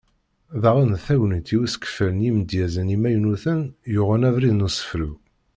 Daɣen 0.61 0.89
d 0.95 0.97
tagnit 1.05 1.49
i 1.55 1.57
usekfel 1.63 2.09
n 2.13 2.23
yimedyazen 2.25 2.93
imaynuten 2.95 3.61
yuɣen 3.93 4.27
abrid 4.29 4.53
n 4.55 4.65
usefru. 4.67 5.11